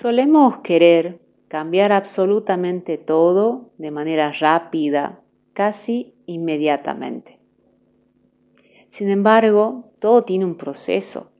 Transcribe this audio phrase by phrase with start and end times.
[0.00, 5.20] Solemos querer cambiar absolutamente todo de manera rápida,
[5.52, 7.38] casi inmediatamente.
[8.88, 11.32] Sin embargo, todo tiene un proceso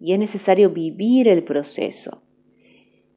[0.00, 2.22] y es necesario vivir el proceso.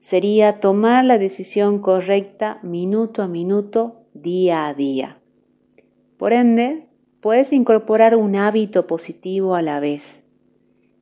[0.02, 5.18] Sería tomar la decisión correcta minuto a minuto, día a día.
[6.20, 6.86] Por ende,
[7.22, 10.24] puedes incorporar un hábito positivo a la vez,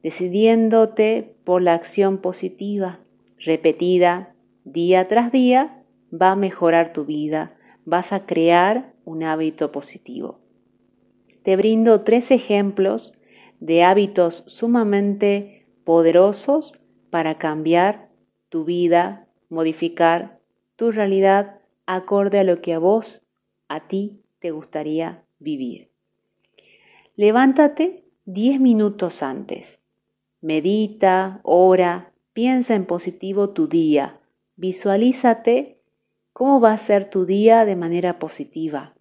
[0.03, 3.02] decidiéndote por la acción positiva,
[3.45, 4.33] repetida
[4.63, 7.51] día tras día, va a mejorar tu vida,
[7.85, 10.39] vas a crear un hábito positivo.
[11.43, 13.13] Te brindo tres ejemplos
[13.59, 16.73] de hábitos sumamente poderosos
[17.09, 18.09] para cambiar
[18.49, 20.39] tu vida, modificar
[20.75, 23.21] tu realidad acorde a lo que a vos,
[23.67, 25.89] a ti, te gustaría vivir.
[27.15, 29.79] Levántate 10 minutos antes.
[30.41, 34.19] Medita, ora, piensa en positivo tu día.
[34.55, 35.79] Visualízate
[36.33, 38.93] cómo va a ser tu día de manera positiva.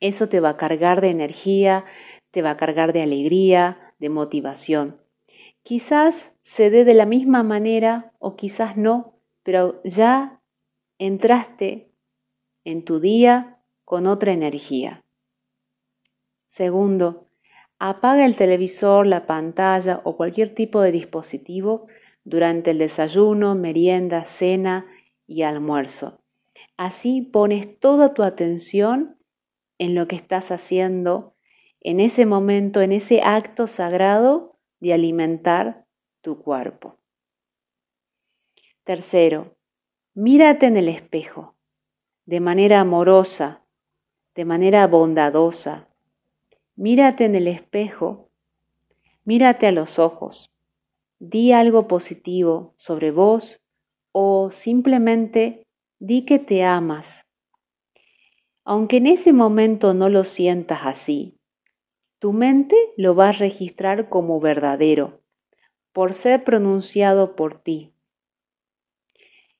[0.00, 1.84] Eso te va a cargar de energía,
[2.30, 4.96] te va a cargar de alegría, de motivación.
[5.62, 10.40] Quizás se dé de la misma manera o quizás no, pero ya
[10.98, 11.90] entraste
[12.64, 15.02] en tu día con otra energía.
[16.46, 17.26] Segundo,
[17.82, 21.86] Apaga el televisor, la pantalla o cualquier tipo de dispositivo
[22.30, 24.86] durante el desayuno, merienda, cena
[25.26, 26.22] y almuerzo.
[26.76, 29.18] Así pones toda tu atención
[29.78, 31.34] en lo que estás haciendo
[31.80, 35.84] en ese momento, en ese acto sagrado de alimentar
[36.22, 36.96] tu cuerpo.
[38.84, 39.56] Tercero,
[40.14, 41.54] mírate en el espejo
[42.24, 43.62] de manera amorosa,
[44.34, 45.90] de manera bondadosa,
[46.80, 48.30] Mírate en el espejo,
[49.26, 50.49] mírate a los ojos,
[51.20, 53.60] di algo positivo sobre vos
[54.12, 55.66] o simplemente
[56.00, 57.26] di que te amas.
[58.64, 61.36] Aunque en ese momento no lo sientas así,
[62.18, 65.20] tu mente lo va a registrar como verdadero,
[65.92, 67.92] por ser pronunciado por ti.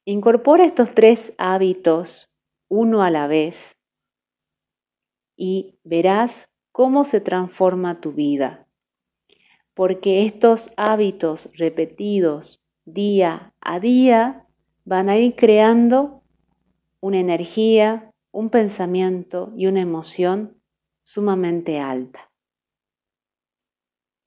[0.04, 2.31] Incorpora estos tres hábitos
[2.69, 3.76] uno a la vez
[5.37, 8.66] y verás cómo se transforma tu vida.
[9.75, 14.47] Porque estos hábitos repetidos día a día
[14.84, 16.22] van a ir creando
[17.00, 20.56] una energía, un pensamiento y una emoción
[21.04, 22.30] sumamente alta.